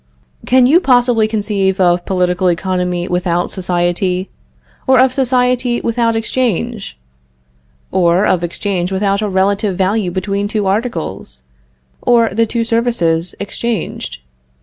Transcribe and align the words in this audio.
Can 0.47 0.65
you 0.65 0.79
possibly 0.79 1.27
conceive 1.27 1.79
of 1.79 2.05
political 2.07 2.47
economy 2.47 3.07
without 3.07 3.51
society? 3.51 4.31
Or 4.87 4.99
of 4.99 5.13
society 5.13 5.79
without 5.79 6.15
exchange? 6.15 6.97
Or 7.91 8.25
of 8.25 8.43
exchange 8.43 8.91
without 8.91 9.21
a 9.21 9.29
relative 9.29 9.77
value 9.77 10.09
between 10.09 10.47
the 10.47 10.53
two 10.53 10.65
articles, 10.65 11.43
or 12.01 12.29
the 12.29 12.47
two 12.47 12.63
services, 12.63 13.35
exchanged? 13.39 14.21